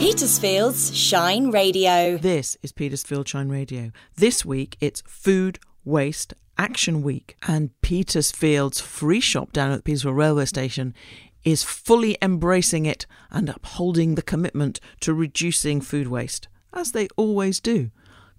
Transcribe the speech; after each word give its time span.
Petersfield's 0.00 0.96
Shine 0.96 1.50
Radio. 1.50 2.16
This 2.16 2.56
is 2.62 2.72
Petersfield 2.72 3.28
Shine 3.28 3.50
Radio. 3.50 3.92
This 4.16 4.46
week 4.46 4.78
it's 4.80 5.02
Food 5.06 5.58
Waste 5.84 6.32
Action 6.56 7.02
Week, 7.02 7.36
and 7.46 7.78
Petersfield's 7.82 8.80
free 8.80 9.20
shop 9.20 9.52
down 9.52 9.72
at 9.72 9.76
the 9.76 9.82
Petersfield 9.82 10.16
Railway 10.16 10.46
Station 10.46 10.94
is 11.44 11.62
fully 11.62 12.16
embracing 12.22 12.86
it 12.86 13.04
and 13.30 13.50
upholding 13.50 14.14
the 14.14 14.22
commitment 14.22 14.80
to 15.00 15.12
reducing 15.12 15.82
food 15.82 16.08
waste, 16.08 16.48
as 16.72 16.92
they 16.92 17.06
always 17.18 17.60
do. 17.60 17.90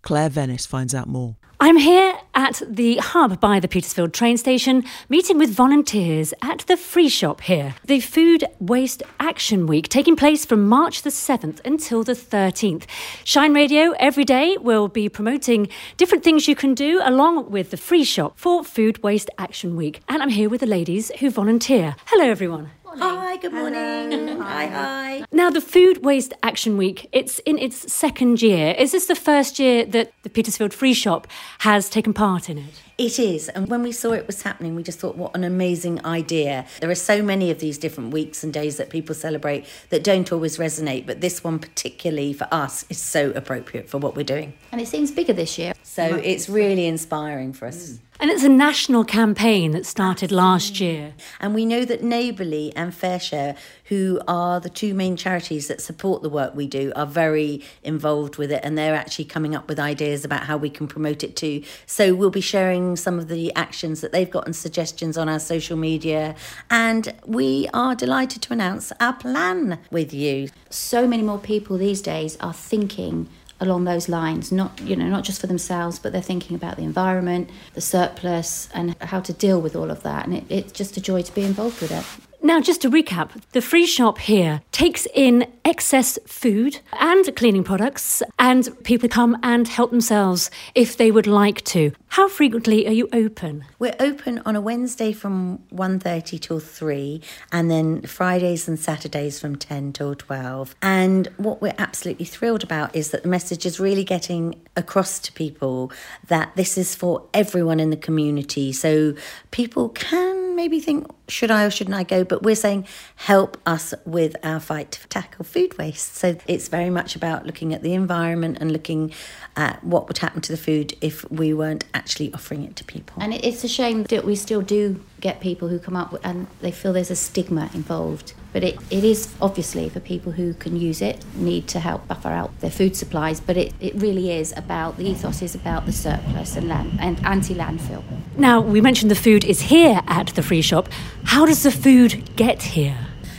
Claire 0.01 0.29
Venice 0.29 0.65
finds 0.65 0.95
out 0.95 1.07
more. 1.07 1.35
I'm 1.63 1.77
here 1.77 2.17
at 2.33 2.63
the 2.67 2.97
hub 2.97 3.39
by 3.39 3.59
the 3.59 3.67
Petersfield 3.67 4.15
train 4.15 4.35
station, 4.35 4.83
meeting 5.09 5.37
with 5.37 5.51
volunteers 5.51 6.33
at 6.41 6.61
the 6.61 6.75
free 6.75 7.07
shop 7.07 7.41
here. 7.41 7.75
The 7.85 7.99
Food 7.99 8.45
Waste 8.59 9.03
Action 9.19 9.67
Week 9.67 9.87
taking 9.87 10.15
place 10.15 10.43
from 10.43 10.67
March 10.67 11.03
the 11.03 11.11
7th 11.11 11.63
until 11.63 12.03
the 12.03 12.13
13th. 12.13 12.85
Shine 13.23 13.53
Radio 13.53 13.91
every 13.99 14.23
day 14.23 14.57
will 14.57 14.87
be 14.87 15.07
promoting 15.07 15.67
different 15.97 16.23
things 16.23 16.47
you 16.47 16.55
can 16.55 16.73
do 16.73 16.99
along 17.03 17.51
with 17.51 17.69
the 17.69 17.77
free 17.77 18.05
shop 18.05 18.39
for 18.39 18.63
Food 18.63 19.03
Waste 19.03 19.29
Action 19.37 19.75
Week. 19.75 20.01
And 20.09 20.23
I'm 20.23 20.29
here 20.29 20.49
with 20.49 20.61
the 20.61 20.65
ladies 20.65 21.11
who 21.19 21.29
volunteer. 21.29 21.95
Hello, 22.07 22.27
everyone. 22.27 22.71
Hi, 22.97 23.37
good 23.37 23.53
morning. 23.53 24.20
Hi, 24.41 24.65
hi. 24.65 25.25
Now, 25.31 25.49
the 25.49 25.61
Food 25.61 26.03
Waste 26.03 26.33
Action 26.41 26.75
Week, 26.77 27.07
it's 27.11 27.39
in 27.39 27.57
its 27.57 27.91
second 27.93 28.41
year. 28.41 28.73
Is 28.77 28.91
this 28.91 29.05
the 29.05 29.15
first 29.15 29.59
year 29.59 29.85
that 29.85 30.13
the 30.23 30.29
Petersfield 30.29 30.73
Free 30.73 30.93
Shop 30.93 31.27
has 31.59 31.89
taken 31.89 32.13
part 32.13 32.49
in 32.49 32.57
it? 32.57 32.81
It 33.01 33.17
is. 33.17 33.49
And 33.49 33.67
when 33.67 33.81
we 33.81 33.91
saw 33.91 34.11
it 34.11 34.27
was 34.27 34.43
happening, 34.43 34.75
we 34.75 34.83
just 34.83 34.99
thought, 34.99 35.17
what 35.17 35.35
an 35.35 35.43
amazing 35.43 36.05
idea. 36.05 36.67
There 36.81 36.89
are 36.91 36.93
so 36.93 37.23
many 37.23 37.49
of 37.49 37.57
these 37.57 37.79
different 37.79 38.13
weeks 38.13 38.43
and 38.43 38.53
days 38.53 38.77
that 38.77 38.91
people 38.91 39.15
celebrate 39.15 39.65
that 39.89 40.03
don't 40.03 40.31
always 40.31 40.59
resonate, 40.59 41.07
but 41.07 41.19
this 41.19 41.43
one, 41.43 41.57
particularly 41.57 42.31
for 42.31 42.47
us, 42.51 42.85
is 42.89 42.99
so 42.99 43.31
appropriate 43.31 43.89
for 43.89 43.97
what 43.97 44.15
we're 44.15 44.23
doing. 44.23 44.53
And 44.71 44.79
it 44.79 44.87
seems 44.87 45.09
bigger 45.09 45.33
this 45.33 45.57
year. 45.57 45.73
So 45.81 46.03
it's 46.03 46.47
really 46.47 46.85
inspiring 46.85 47.53
for 47.53 47.65
us. 47.65 47.93
Mm. 47.93 47.99
And 48.21 48.29
it's 48.29 48.43
a 48.43 48.49
national 48.49 49.03
campaign 49.03 49.71
that 49.71 49.83
started 49.83 50.31
last 50.31 50.79
year. 50.79 51.15
And 51.39 51.55
we 51.55 51.65
know 51.65 51.83
that 51.85 52.03
Neighbourly 52.03 52.71
and 52.75 52.93
FareShare, 52.93 53.57
who 53.85 54.21
are 54.27 54.59
the 54.59 54.69
two 54.69 54.93
main 54.93 55.15
charities 55.15 55.67
that 55.69 55.81
support 55.81 56.21
the 56.21 56.29
work 56.29 56.53
we 56.53 56.67
do, 56.67 56.93
are 56.95 57.07
very 57.07 57.63
involved 57.81 58.37
with 58.37 58.51
it 58.51 58.61
and 58.63 58.77
they're 58.77 58.93
actually 58.93 59.25
coming 59.25 59.55
up 59.55 59.67
with 59.67 59.79
ideas 59.79 60.23
about 60.23 60.43
how 60.43 60.55
we 60.55 60.69
can 60.69 60.87
promote 60.87 61.23
it 61.23 61.35
too. 61.35 61.63
So 61.87 62.13
we'll 62.13 62.29
be 62.29 62.41
sharing 62.41 62.90
some 62.95 63.19
of 63.19 63.27
the 63.27 63.53
actions 63.55 64.01
that 64.01 64.11
they've 64.11 64.29
got 64.29 64.45
and 64.45 64.55
suggestions 64.55 65.17
on 65.17 65.29
our 65.29 65.39
social 65.39 65.77
media. 65.77 66.35
And 66.69 67.13
we 67.25 67.67
are 67.73 67.95
delighted 67.95 68.41
to 68.43 68.53
announce 68.53 68.91
our 68.99 69.13
plan 69.13 69.79
with 69.91 70.13
you. 70.13 70.49
So 70.69 71.07
many 71.07 71.23
more 71.23 71.39
people 71.39 71.77
these 71.77 72.01
days 72.01 72.37
are 72.37 72.53
thinking 72.53 73.29
along 73.59 73.83
those 73.83 74.09
lines 74.09 74.51
not 74.51 74.81
you 74.81 74.95
know 74.95 75.07
not 75.07 75.23
just 75.23 75.39
for 75.39 75.45
themselves 75.45 75.99
but 75.99 76.11
they're 76.11 76.19
thinking 76.19 76.55
about 76.55 76.77
the 76.77 76.83
environment 76.83 77.47
the 77.75 77.81
surplus 77.81 78.67
and 78.73 78.95
how 79.03 79.19
to 79.19 79.31
deal 79.33 79.61
with 79.61 79.75
all 79.75 79.91
of 79.91 80.01
that 80.01 80.25
and 80.25 80.35
it, 80.35 80.43
it's 80.49 80.71
just 80.71 80.97
a 80.97 81.01
joy 81.01 81.21
to 81.21 81.31
be 81.35 81.43
involved 81.43 81.79
with 81.79 81.91
it 81.91 82.30
Now, 82.43 82.59
just 82.59 82.81
to 82.81 82.89
recap, 82.89 83.29
the 83.51 83.61
free 83.61 83.85
shop 83.85 84.17
here 84.17 84.61
takes 84.71 85.07
in 85.13 85.45
excess 85.63 86.17
food 86.25 86.79
and 86.99 87.35
cleaning 87.35 87.63
products, 87.63 88.23
and 88.39 88.67
people 88.83 89.07
come 89.07 89.37
and 89.43 89.67
help 89.67 89.91
themselves 89.91 90.49
if 90.73 90.97
they 90.97 91.11
would 91.11 91.27
like 91.27 91.63
to. 91.65 91.91
How 92.07 92.27
frequently 92.27 92.87
are 92.87 92.91
you 92.91 93.07
open? 93.13 93.63
We're 93.77 93.95
open 93.99 94.41
on 94.43 94.55
a 94.55 94.61
Wednesday 94.61 95.13
from 95.13 95.59
1.30 95.71 96.41
till 96.41 96.59
3 96.59 97.21
and 97.51 97.69
then 97.69 98.01
Fridays 98.01 98.67
and 98.67 98.79
Saturdays 98.79 99.39
from 99.39 99.55
10 99.55 99.93
till 99.93 100.15
12. 100.15 100.75
And 100.81 101.27
what 101.37 101.61
we're 101.61 101.75
absolutely 101.77 102.25
thrilled 102.25 102.63
about 102.63 102.95
is 102.95 103.11
that 103.11 103.21
the 103.21 103.29
message 103.29 103.67
is 103.67 103.79
really 103.79 104.03
getting 104.03 104.59
across 104.75 105.19
to 105.19 105.31
people 105.31 105.91
that 106.27 106.55
this 106.55 106.77
is 106.77 106.95
for 106.95 107.23
everyone 107.35 107.79
in 107.79 107.91
the 107.91 107.97
community. 107.97 108.73
So 108.73 109.13
people 109.51 109.89
can 109.89 110.55
maybe 110.55 110.79
think, 110.79 111.07
should 111.31 111.51
I 111.51 111.63
or 111.63 111.69
shouldn't 111.69 111.95
I 111.95 112.03
go? 112.03 112.23
But 112.23 112.43
we're 112.43 112.55
saying, 112.55 112.87
help 113.15 113.57
us 113.65 113.93
with 114.05 114.35
our 114.43 114.59
fight 114.59 114.91
to 114.91 115.07
tackle 115.07 115.45
food 115.45 115.77
waste. 115.77 116.15
So 116.15 116.37
it's 116.47 116.67
very 116.67 116.89
much 116.89 117.15
about 117.15 117.45
looking 117.45 117.73
at 117.73 117.81
the 117.81 117.93
environment 117.93 118.57
and 118.59 118.71
looking 118.71 119.13
at 119.55 119.83
what 119.83 120.07
would 120.07 120.17
happen 120.19 120.41
to 120.41 120.51
the 120.51 120.57
food 120.57 120.95
if 121.01 121.29
we 121.29 121.53
weren't 121.53 121.85
actually 121.93 122.33
offering 122.33 122.63
it 122.63 122.75
to 122.77 122.83
people. 122.83 123.21
and 123.21 123.33
it's 123.33 123.63
a 123.63 123.67
shame 123.67 124.03
that 124.03 124.23
we 124.25 124.35
still 124.35 124.61
do 124.61 125.03
get 125.19 125.39
people 125.39 125.67
who 125.67 125.77
come 125.77 125.95
up 125.95 126.15
and 126.23 126.47
they 126.61 126.71
feel 126.71 126.93
there's 126.93 127.11
a 127.11 127.15
stigma 127.15 127.69
involved 127.73 128.33
but 128.53 128.63
it, 128.63 128.77
it 128.89 129.03
is 129.03 129.33
obviously 129.41 129.87
for 129.89 129.99
people 129.99 130.31
who 130.31 130.53
can 130.55 130.75
use 130.75 131.01
it 131.01 131.23
need 131.35 131.67
to 131.67 131.79
help 131.79 132.07
buffer 132.07 132.29
out 132.29 132.57
their 132.61 132.71
food 132.71 132.95
supplies 132.95 133.39
but 133.39 133.57
it, 133.57 133.73
it 133.79 133.93
really 133.95 134.31
is 134.31 134.53
about 134.55 134.97
the 134.97 135.05
ethos 135.05 135.41
is 135.41 135.53
about 135.53 135.85
the 135.85 135.91
surplus 135.91 136.55
and 136.55 136.67
land 136.67 136.97
and 136.99 137.23
anti-landfill 137.25 138.03
Now, 138.37 138.61
we 138.61 138.81
mentioned 138.81 139.11
the 139.11 139.15
food 139.15 139.43
is 139.43 139.61
here 139.61 140.01
at 140.07 140.27
the 140.27 140.41
free 140.43 140.61
shop. 140.61 140.87
How 141.23 141.45
does 141.45 141.63
the 141.63 141.71
food 141.71 142.35
get 142.35 142.61
here? 142.61 142.97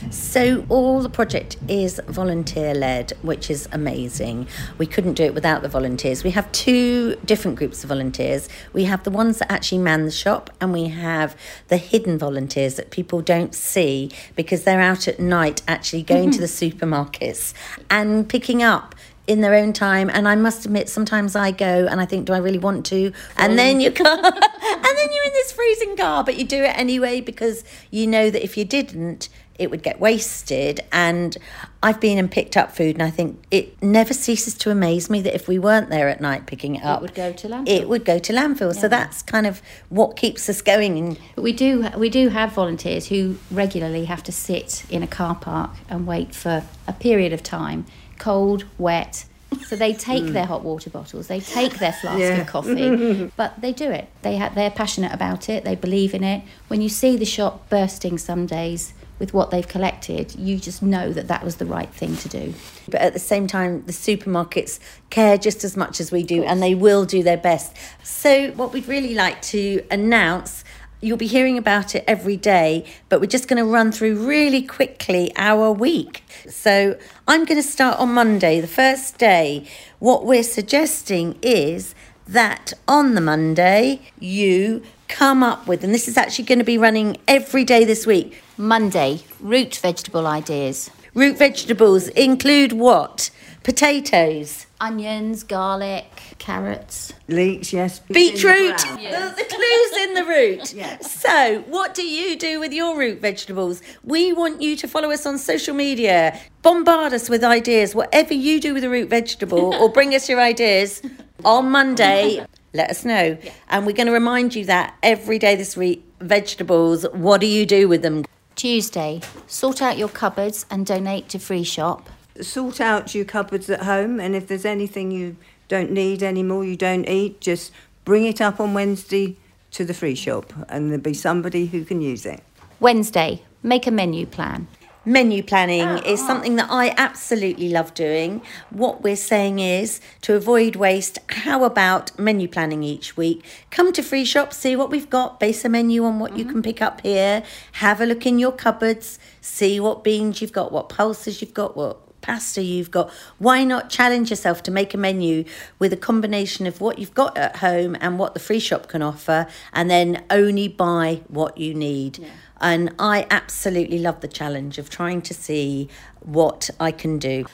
So, 0.09 0.65
all 0.69 1.01
the 1.01 1.09
project 1.09 1.57
is 1.67 1.99
volunteer 2.07 2.73
led, 2.75 3.13
which 3.21 3.49
is 3.49 3.67
amazing. 3.71 4.47
We 4.77 4.85
couldn't 4.85 5.13
do 5.13 5.23
it 5.23 5.33
without 5.33 5.61
the 5.61 5.69
volunteers. 5.69 6.23
We 6.23 6.31
have 6.31 6.51
two 6.51 7.15
different 7.25 7.57
groups 7.57 7.83
of 7.83 7.89
volunteers. 7.89 8.47
We 8.73 8.83
have 8.83 9.03
the 9.03 9.11
ones 9.11 9.39
that 9.39 9.51
actually 9.51 9.79
man 9.79 10.05
the 10.05 10.11
shop, 10.11 10.49
and 10.61 10.71
we 10.71 10.89
have 10.89 11.35
the 11.69 11.77
hidden 11.77 12.17
volunteers 12.17 12.75
that 12.75 12.91
people 12.91 13.21
don't 13.21 13.55
see 13.55 14.11
because 14.35 14.63
they're 14.63 14.81
out 14.81 15.07
at 15.07 15.19
night 15.19 15.63
actually 15.67 16.03
going 16.03 16.31
to 16.31 16.39
mm-hmm. 16.39 16.69
the 16.69 16.77
supermarkets 16.87 17.53
and 17.89 18.29
picking 18.29 18.61
up 18.61 18.93
in 19.25 19.41
their 19.41 19.53
own 19.55 19.71
time 19.71 20.09
and 20.09 20.27
I 20.27 20.35
must 20.35 20.65
admit 20.65 20.89
sometimes 20.89 21.35
I 21.35 21.51
go 21.51 21.87
and 21.89 22.01
I 22.01 22.05
think 22.05 22.25
do 22.25 22.33
I 22.33 22.39
really 22.39 22.57
want 22.57 22.85
to? 22.87 23.13
And 23.37 23.57
then 23.57 23.79
you 23.79 23.91
can't. 24.03 24.09
And 24.25 24.97
then 24.97 25.09
you're 25.13 25.23
in 25.25 25.33
this 25.33 25.51
freezing 25.51 25.95
car 25.95 26.23
but 26.23 26.37
you 26.37 26.45
do 26.45 26.63
it 26.63 26.77
anyway 26.77 27.21
because 27.21 27.63
you 27.89 28.05
know 28.05 28.29
that 28.29 28.43
if 28.43 28.57
you 28.57 28.65
didn't 28.65 29.29
it 29.59 29.69
would 29.69 29.83
get 29.83 29.99
wasted. 29.99 30.81
And 30.91 31.37
I've 31.81 31.99
been 31.99 32.17
and 32.17 32.29
picked 32.29 32.57
up 32.57 32.75
food 32.75 32.95
and 32.95 33.03
I 33.03 33.09
think 33.09 33.41
it 33.51 33.81
never 33.83 34.13
ceases 34.13 34.55
to 34.55 34.71
amaze 34.71 35.09
me 35.09 35.21
that 35.21 35.35
if 35.35 35.47
we 35.47 35.59
weren't 35.59 35.89
there 35.89 36.09
at 36.09 36.19
night 36.19 36.45
picking 36.45 36.75
it 36.75 36.83
up 36.83 36.99
it 36.99 37.01
would 37.01 37.15
go 37.15 37.31
to 37.33 37.47
landfill. 37.47 37.69
it 37.69 37.89
would 37.89 38.05
go 38.05 38.19
to 38.19 38.33
landfill. 38.33 38.73
So 38.75 38.87
that's 38.87 39.21
kind 39.21 39.45
of 39.47 39.61
what 39.89 40.15
keeps 40.17 40.49
us 40.49 40.61
going. 40.61 40.97
And 40.97 41.19
But 41.35 41.43
we 41.43 41.53
do 41.53 41.87
we 41.97 42.09
do 42.09 42.29
have 42.29 42.51
volunteers 42.53 43.07
who 43.07 43.37
regularly 43.51 44.05
have 44.05 44.23
to 44.23 44.31
sit 44.31 44.85
in 44.89 45.03
a 45.03 45.07
car 45.07 45.35
park 45.35 45.71
and 45.87 46.07
wait 46.07 46.33
for 46.35 46.63
a 46.87 46.93
period 46.93 47.31
of 47.31 47.43
time, 47.43 47.85
cold, 48.23 48.63
wet. 48.77 49.25
So 49.67 49.75
they 49.75 49.93
take 49.93 50.23
mm. 50.23 50.33
their 50.33 50.45
hot 50.45 50.63
water 50.63 50.89
bottles, 50.89 51.27
they 51.27 51.39
take 51.39 51.73
their 51.77 51.93
flask 51.93 52.41
of 52.41 52.47
coffee, 52.47 53.31
but 53.35 53.61
they 53.61 53.71
do 53.71 53.91
it. 53.91 54.07
They 54.23 54.37
ha- 54.37 54.51
they're 54.55 54.71
passionate 54.71 55.13
about 55.13 55.49
it. 55.49 55.63
They 55.63 55.75
believe 55.75 56.13
in 56.13 56.23
it. 56.23 56.43
When 56.69 56.81
you 56.81 56.89
see 56.89 57.17
the 57.17 57.25
shop 57.25 57.69
bursting 57.69 58.17
some 58.17 58.45
days 58.45 58.93
with 59.19 59.33
what 59.33 59.51
they've 59.51 59.67
collected, 59.67 60.35
you 60.35 60.57
just 60.57 60.81
know 60.81 61.13
that 61.13 61.27
that 61.27 61.43
was 61.43 61.57
the 61.57 61.65
right 61.65 61.89
thing 61.89 62.15
to 62.17 62.29
do. 62.29 62.53
but 62.89 63.01
at 63.01 63.13
the 63.13 63.19
same 63.19 63.47
time 63.47 63.83
the 63.85 63.91
supermarkets 63.91 64.79
care 65.09 65.37
just 65.37 65.63
as 65.63 65.77
much 65.77 65.99
as 65.99 66.11
we 66.11 66.23
do 66.23 66.43
and 66.43 66.61
they 66.61 66.75
will 66.75 67.05
do 67.05 67.23
their 67.23 67.37
best 67.37 67.75
so 68.03 68.51
what 68.51 68.73
we'd 68.73 68.87
really 68.87 69.13
like 69.13 69.41
to 69.41 69.81
announce 69.89 70.62
you'll 71.03 71.17
be 71.17 71.27
hearing 71.27 71.57
about 71.57 71.95
it 71.95 72.03
every 72.07 72.37
day 72.37 72.85
but 73.09 73.19
we're 73.19 73.27
just 73.27 73.47
going 73.47 73.57
to 73.63 73.69
run 73.69 73.91
through 73.91 74.25
really 74.25 74.61
quickly 74.61 75.31
our 75.35 75.71
week. 75.71 76.23
So 76.47 76.97
i'm 77.27 77.45
going 77.45 77.61
to 77.61 77.67
start 77.67 77.99
on 77.99 78.13
monday. 78.13 78.61
The 78.61 78.67
first 78.67 79.17
day 79.17 79.67
what 79.99 80.25
we're 80.25 80.43
suggesting 80.43 81.37
is 81.41 81.93
that 82.27 82.73
on 82.87 83.15
the 83.15 83.21
monday 83.21 84.01
you 84.19 84.81
come 85.07 85.43
up 85.43 85.67
with 85.67 85.83
and 85.83 85.93
this 85.93 86.07
is 86.07 86.17
actually 86.17 86.45
going 86.45 86.59
to 86.59 86.65
be 86.65 86.77
running 86.77 87.17
every 87.27 87.63
day 87.63 87.83
this 87.83 88.07
week 88.07 88.41
Monday, 88.57 89.23
root 89.39 89.75
vegetable 89.75 90.27
ideas. 90.27 90.91
root 91.13 91.37
vegetables 91.37 92.07
include 92.09 92.71
what 92.71 93.29
potatoes 93.63 94.67
Onions, 94.83 95.43
garlic, 95.43 96.35
carrots. 96.39 97.13
Leeks, 97.29 97.71
yes. 97.71 97.99
Beetroot. 97.99 98.77
The, 98.77 99.33
the 99.37 99.45
clue's 99.49 100.07
in 100.07 100.13
the 100.13 100.25
root. 100.25 100.75
So, 101.23 101.63
what 101.69 101.93
do 101.93 102.05
you 102.05 102.37
do 102.37 102.59
with 102.59 102.73
your 102.73 102.97
root 102.97 103.21
vegetables? 103.21 103.81
We 104.03 104.33
want 104.33 104.61
you 104.61 104.75
to 104.75 104.87
follow 104.89 105.09
us 105.09 105.25
on 105.25 105.37
social 105.37 105.73
media. 105.73 106.37
Bombard 106.63 107.13
us 107.13 107.29
with 107.29 107.45
ideas. 107.45 107.95
Whatever 107.95 108.33
you 108.33 108.59
do 108.59 108.73
with 108.73 108.83
a 108.83 108.89
root 108.89 109.09
vegetable, 109.09 109.73
or 109.75 109.89
bring 109.89 110.13
us 110.13 110.27
your 110.27 110.41
ideas 110.41 111.01
on 111.45 111.71
Monday. 111.71 112.45
Let 112.73 112.89
us 112.89 113.05
know. 113.05 113.37
And 113.69 113.85
we're 113.85 113.93
going 113.93 114.07
to 114.07 114.13
remind 114.13 114.53
you 114.53 114.65
that 114.65 114.95
every 115.01 115.39
day 115.39 115.55
this 115.55 115.77
week, 115.77 116.03
vegetables, 116.19 117.05
what 117.13 117.39
do 117.39 117.47
you 117.47 117.65
do 117.65 117.87
with 117.87 118.01
them? 118.01 118.25
Tuesday, 118.55 119.21
sort 119.47 119.81
out 119.81 119.97
your 119.97 120.09
cupboards 120.09 120.65
and 120.69 120.85
donate 120.85 121.29
to 121.29 121.39
Free 121.39 121.63
Shop. 121.63 122.09
Sort 122.41 122.81
out 122.81 123.13
your 123.13 123.25
cupboards 123.25 123.69
at 123.69 123.83
home, 123.83 124.19
and 124.19 124.35
if 124.35 124.47
there's 124.47 124.65
anything 124.65 125.11
you 125.11 125.35
don't 125.67 125.91
need 125.91 126.23
anymore, 126.23 126.65
you 126.65 126.75
don't 126.75 127.07
eat, 127.07 127.39
just 127.39 127.71
bring 128.05 128.25
it 128.25 128.41
up 128.41 128.59
on 128.59 128.73
Wednesday 128.73 129.37
to 129.71 129.85
the 129.85 129.93
free 129.93 130.15
shop, 130.15 130.51
and 130.69 130.89
there'll 130.89 131.01
be 131.01 131.13
somebody 131.13 131.67
who 131.67 131.85
can 131.85 132.01
use 132.01 132.25
it. 132.25 132.41
Wednesday, 132.79 133.41
make 133.61 133.87
a 133.87 133.91
menu 133.91 134.25
plan. 134.25 134.67
Menu 135.05 135.43
planning 135.43 135.83
ah, 135.83 136.01
is 136.05 136.21
ah. 136.21 136.27
something 136.27 136.55
that 136.55 136.67
I 136.69 136.93
absolutely 136.95 137.67
love 137.67 137.93
doing. 137.93 138.41
What 138.69 139.03
we're 139.03 139.17
saying 139.17 139.59
is 139.59 139.99
to 140.21 140.35
avoid 140.35 140.77
waste, 140.77 141.19
how 141.27 141.65
about 141.65 142.17
menu 142.17 142.47
planning 142.47 142.83
each 142.83 143.17
week? 143.17 143.43
Come 143.69 143.91
to 143.93 144.01
Free 144.01 144.23
Shop, 144.23 144.53
see 144.53 144.77
what 144.77 144.89
we've 144.89 145.09
got, 145.09 145.41
base 145.41 145.65
a 145.65 145.69
menu 145.69 146.05
on 146.05 146.19
what 146.19 146.37
you 146.37 146.45
can 146.45 146.55
mm-hmm. 146.55 146.61
pick 146.61 146.81
up 146.81 147.01
here, 147.01 147.43
have 147.73 147.99
a 147.99 148.05
look 148.05 148.25
in 148.25 148.39
your 148.39 148.53
cupboards, 148.53 149.19
see 149.41 149.77
what 149.79 150.05
beans 150.05 150.41
you've 150.41 150.53
got, 150.53 150.71
what 150.71 150.87
pulses 150.87 151.41
you've 151.41 151.53
got, 151.53 151.75
what 151.75 151.99
pasta 152.23 152.63
you've 152.63 152.89
got. 152.89 153.11
Why 153.37 153.63
not 153.63 153.91
challenge 153.91 154.31
yourself 154.31 154.63
to 154.63 154.71
make 154.71 154.95
a 154.95 154.97
menu 154.97 155.43
with 155.77 155.93
a 155.93 155.97
combination 155.97 156.65
of 156.65 156.81
what 156.81 156.97
you've 156.97 157.13
got 157.13 157.37
at 157.37 157.57
home 157.57 157.95
and 158.01 158.17
what 158.17 158.33
the 158.33 158.39
free 158.39 158.59
shop 158.59 158.87
can 158.87 159.03
offer, 159.03 159.45
and 159.71 159.91
then 159.91 160.23
only 160.31 160.67
buy 160.67 161.21
what 161.27 161.59
you 161.59 161.75
need? 161.75 162.25
And 162.59 162.95
I 162.97 163.27
absolutely 163.29 163.99
love 163.99 164.21
the 164.21 164.27
challenge 164.27 164.77
of 164.77 164.89
trying 164.89 165.21
to 165.23 165.33
see 165.33 165.89
what 166.21 166.69
I 166.79 166.91
can 166.91 167.19
do. 167.19 167.45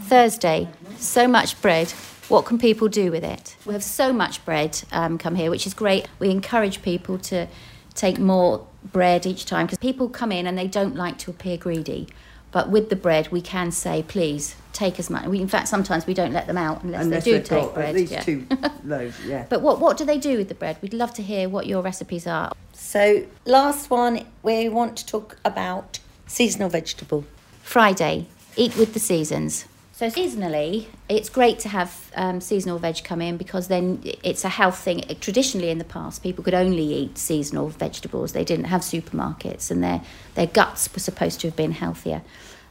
Thursday, 0.00 0.68
so 0.98 1.28
much 1.28 1.60
bread. 1.62 1.92
What 2.28 2.46
can 2.46 2.58
people 2.58 2.88
do 2.88 3.10
with 3.10 3.22
it? 3.22 3.56
We 3.66 3.74
have 3.74 3.84
so 3.84 4.12
much 4.12 4.42
bread 4.46 4.82
um, 4.90 5.18
come 5.18 5.34
here, 5.34 5.50
which 5.50 5.66
is 5.66 5.74
great. 5.74 6.08
We 6.18 6.30
encourage 6.30 6.80
people 6.80 7.18
to 7.18 7.46
take 7.94 8.18
more 8.18 8.66
bread 8.82 9.26
each 9.26 9.44
time 9.44 9.66
because 9.66 9.78
people 9.78 10.08
come 10.08 10.32
in 10.32 10.46
and 10.46 10.56
they 10.56 10.66
don't 10.66 10.96
like 10.96 11.18
to 11.18 11.30
appear 11.30 11.58
greedy. 11.58 12.08
But 12.54 12.70
with 12.70 12.88
the 12.88 12.94
bread, 12.94 13.32
we 13.32 13.40
can 13.40 13.72
say, 13.72 14.04
please 14.06 14.54
take 14.72 15.00
as 15.00 15.10
much. 15.10 15.26
We, 15.26 15.40
in 15.40 15.48
fact, 15.48 15.66
sometimes 15.66 16.06
we 16.06 16.14
don't 16.14 16.32
let 16.32 16.46
them 16.46 16.56
out 16.56 16.84
unless, 16.84 17.02
Unless 17.02 17.24
they 17.24 17.30
do 17.32 17.36
they've 17.38 17.48
take 17.48 17.62
got 17.64 17.74
bread. 17.74 17.88
at 17.88 17.94
least 17.96 18.12
yeah. 18.12 18.20
two 18.20 18.46
loaves, 18.84 19.26
yeah. 19.26 19.46
But 19.50 19.60
what, 19.60 19.80
what 19.80 19.96
do 19.96 20.04
they 20.04 20.18
do 20.18 20.38
with 20.38 20.48
the 20.48 20.54
bread? 20.54 20.76
We'd 20.80 20.94
love 20.94 21.12
to 21.14 21.22
hear 21.22 21.48
what 21.48 21.66
your 21.66 21.82
recipes 21.82 22.28
are. 22.28 22.52
So, 22.72 23.26
last 23.44 23.90
one, 23.90 24.24
we 24.44 24.68
want 24.68 24.96
to 24.98 25.04
talk 25.04 25.36
about 25.44 25.98
seasonal 26.28 26.68
vegetable. 26.68 27.24
Friday, 27.64 28.28
eat 28.56 28.76
with 28.76 28.94
the 28.94 29.00
seasons. 29.00 29.64
So 29.96 30.08
seasonally, 30.08 30.86
it's 31.08 31.28
great 31.28 31.60
to 31.60 31.68
have 31.68 32.10
um, 32.16 32.40
seasonal 32.40 32.80
veg 32.80 33.04
come 33.04 33.22
in 33.22 33.36
because 33.36 33.68
then 33.68 34.00
it's 34.24 34.44
a 34.44 34.48
health 34.48 34.78
thing. 34.78 35.02
Traditionally, 35.20 35.70
in 35.70 35.78
the 35.78 35.84
past, 35.84 36.20
people 36.20 36.42
could 36.42 36.52
only 36.52 36.82
eat 36.82 37.16
seasonal 37.16 37.68
vegetables. 37.68 38.32
They 38.32 38.42
didn't 38.42 38.64
have 38.64 38.80
supermarkets, 38.80 39.70
and 39.70 39.84
their 39.84 40.02
their 40.34 40.48
guts 40.48 40.92
were 40.92 40.98
supposed 40.98 41.38
to 41.42 41.46
have 41.46 41.54
been 41.54 41.70
healthier. 41.70 42.22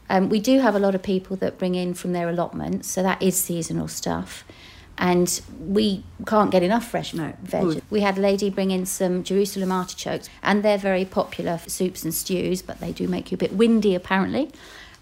Um, 0.09 0.27
we 0.27 0.41
do 0.41 0.59
have 0.59 0.75
a 0.75 0.79
lot 0.79 0.95
of 0.95 1.01
people 1.01 1.37
that 1.37 1.57
bring 1.57 1.75
in 1.75 1.93
from 1.93 2.11
their 2.11 2.27
allotments, 2.27 2.89
so 2.89 3.01
that 3.03 3.21
is 3.21 3.37
seasonal 3.37 3.87
stuff. 3.87 4.43
And 4.97 5.41
we 5.57 6.03
can't 6.27 6.51
get 6.51 6.61
enough 6.61 6.91
fresh 6.91 7.13
No. 7.13 7.33
veg. 7.41 7.63
Good. 7.63 7.83
We 7.89 8.01
had 8.01 8.17
a 8.17 8.21
lady 8.21 8.49
bring 8.49 8.69
in 8.69 8.85
some 8.85 9.23
Jerusalem 9.23 9.71
artichokes, 9.71 10.29
and 10.43 10.61
they're 10.61 10.77
very 10.77 11.05
popular 11.05 11.57
for 11.57 11.69
soups 11.69 12.03
and 12.03 12.13
stews, 12.13 12.61
but 12.61 12.81
they 12.81 12.91
do 12.91 13.07
make 13.07 13.31
you 13.31 13.35
a 13.35 13.39
bit 13.39 13.53
windy 13.53 13.95
apparently. 13.95 14.51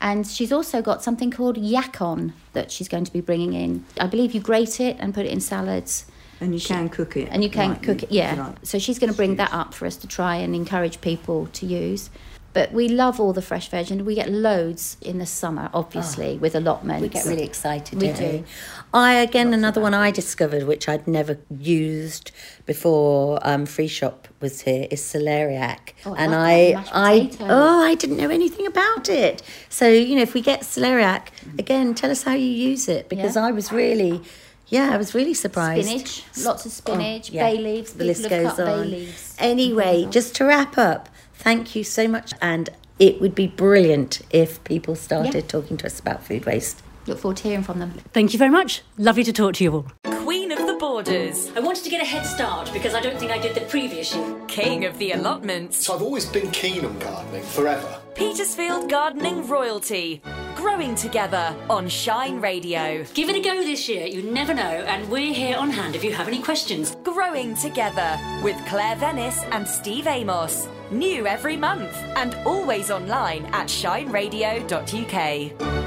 And 0.02 0.26
she's 0.26 0.52
also 0.52 0.82
got 0.82 1.04
something 1.04 1.30
called 1.30 1.58
yacon 1.58 2.34
that 2.54 2.72
she's 2.72 2.88
going 2.88 3.06
to 3.06 3.14
be 3.14 3.22
bringing 3.22 3.54
in. 3.54 3.86
I 4.00 4.08
believe 4.08 4.34
you 4.34 4.42
grate 4.42 4.80
it 4.80 4.98
and 5.00 5.14
put 5.14 5.26
it 5.28 5.32
in 5.32 5.40
salads. 5.40 6.08
And 6.42 6.56
you 6.56 6.60
can 6.60 6.90
cook 6.90 7.16
it. 7.16 7.30
And 7.32 7.44
you 7.44 7.52
can 7.52 7.76
cook 7.82 8.02
it, 8.02 8.12
yeah. 8.12 8.34
like 8.34 8.56
So 8.64 8.80
she's 8.80 8.98
going 8.98 9.12
to 9.12 9.16
bring 9.16 9.36
that 9.36 9.54
up 9.54 9.76
for 9.76 9.86
us 9.86 9.96
to 9.98 10.08
try 10.08 10.38
and 10.38 10.56
encourage 10.56 11.00
people 11.02 11.48
to 11.54 11.68
use. 11.68 12.10
But 12.54 12.74
we 12.74 12.90
love 12.90 13.20
all 13.20 13.32
the 13.32 13.42
fresh 13.42 13.70
veg, 13.70 13.92
and 13.92 14.06
we 14.06 14.16
get 14.16 14.30
loads 14.30 14.98
in 15.02 15.20
the 15.20 15.26
summer, 15.26 15.70
obviously, 15.74 16.36
ah. 16.36 16.42
with 16.42 16.56
allotments. 16.56 17.02
We 17.02 17.08
get 17.10 17.26
really 17.26 17.44
excited. 17.44 18.02
We 18.02 18.12
don't. 18.12 18.46
I 18.94 19.14
again 19.14 19.54
another 19.54 19.80
one 19.80 19.94
I 19.94 20.12
discovered 20.12 20.64
which 20.64 20.90
I'd 20.90 21.08
never 21.08 21.38
used 21.50 22.32
before 22.66 23.40
um, 23.44 23.66
Free 23.66 23.88
Shop 23.88 24.28
was 24.42 24.62
here 24.62 24.88
is 24.92 25.02
celeriac, 25.02 25.94
Oh, 26.06 26.14
I 26.14 26.24
and 26.24 26.36
I 26.36 26.86
I 26.92 27.32
oh 27.40 27.84
I 27.84 27.96
didn't 27.96 28.18
know 28.18 28.30
anything 28.30 28.68
about 28.68 29.08
it. 29.08 29.42
So 29.70 29.88
you 29.88 30.16
know 30.16 30.22
if 30.24 30.34
we 30.34 30.42
get 30.42 30.62
celeriac 30.62 31.28
mm. 31.46 31.60
again, 31.60 31.94
tell 31.94 32.12
us 32.12 32.24
how 32.24 32.34
you 32.34 32.48
use 32.48 32.90
it 32.90 33.08
because 33.08 33.36
Yeah. 33.36 33.46
I 33.46 33.52
was 33.52 33.72
really. 33.72 34.22
Yeah, 34.68 34.94
I 34.94 34.98
was 34.98 35.14
really 35.14 35.34
surprised. 35.34 35.86
Spinach, 35.86 36.24
lots 36.46 36.66
of 36.66 36.72
oh, 36.72 36.80
spinach, 36.82 37.30
Oh, 37.30 37.34
yeah. 37.34 37.44
bay 37.44 37.58
leaves. 37.58 37.92
The 37.92 38.06
list 38.06 38.30
goes 38.30 38.58
on. 38.58 38.90
leaves. 38.90 39.36
Anyway, 39.38 40.04
mm-hmm. 40.04 40.12
just 40.12 40.34
to 40.36 40.46
wrap 40.46 40.78
up, 40.78 41.10
thank 41.44 41.76
you 41.76 41.84
so 41.84 42.08
much, 42.08 42.34
and 42.42 42.70
it 43.00 43.20
would 43.22 43.36
be 43.36 43.48
brilliant 43.48 44.22
if 44.30 44.64
people 44.64 44.96
started 44.96 45.34
Yeah. 45.36 45.42
talking 45.42 45.78
to 45.78 45.86
us 45.88 46.00
about 46.00 46.24
food 46.24 46.46
waste. 46.46 46.82
Look 47.08 47.20
forward 47.20 47.38
to 47.38 47.44
hearing 47.50 47.64
from 47.64 47.80
them. 47.80 47.94
Thank 48.14 48.32
you 48.34 48.38
very 48.40 48.52
much. 48.52 48.84
Lovely 48.98 49.24
to 49.24 49.34
talk 49.34 49.56
to 49.56 49.64
you 49.64 49.74
all. 49.74 49.86
Queen 50.24 50.52
of 50.52 50.60
the 50.68 50.76
Borders, 50.76 51.50
I 51.56 51.60
wanted 51.60 51.84
to 51.84 51.90
get 51.90 52.00
a 52.02 52.06
head 52.06 52.26
start 52.28 52.72
because 52.72 52.94
I 52.94 53.02
don't 53.02 53.18
think 53.18 53.32
I 53.32 53.40
did 53.40 53.56
the 53.56 53.62
previous 53.62 54.16
year. 54.16 54.36
King 54.48 54.86
of 54.86 54.98
the 55.00 55.12
Allotments, 55.12 55.78
So 55.84 55.96
I've 55.96 56.04
always 56.04 56.26
been 56.28 56.52
keen 56.52 56.86
on 56.86 56.98
gardening 57.00 57.42
forever. 57.44 57.98
Petersfield 58.14 58.88
Gardening 58.88 59.48
Royalty, 59.48 60.22
growing 60.56 60.94
together 60.94 61.56
on 61.70 61.90
Shine 61.90 62.40
Radio. 62.40 63.04
Give 63.16 63.30
it 63.30 63.36
a 63.36 63.42
go 63.42 63.64
this 63.64 63.90
year, 63.90 64.06
you 64.06 64.22
never 64.22 64.54
know, 64.54 64.62
and 64.62 65.10
we're 65.10 65.34
here 65.34 65.58
on 65.58 65.72
hand 65.72 65.96
if 65.96 66.04
you 66.04 66.14
have 66.14 66.28
any 66.28 66.40
questions. 66.42 66.96
Growing 67.04 67.56
Together 67.56 68.20
with 68.44 68.56
Claire 68.68 68.96
Venice 68.98 69.40
and 69.52 69.68
Steve 69.68 70.06
Amos. 70.06 70.68
New 70.92 71.26
every 71.26 71.56
month 71.56 71.96
and 72.18 72.36
always 72.46 72.92
online 72.92 73.46
at 73.54 73.68
shineradio.uk. 73.68 75.81